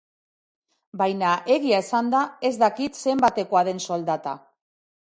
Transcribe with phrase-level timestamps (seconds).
[1.01, 4.37] Baina, egia esanda, ez dakit zenbatekoa den soldata.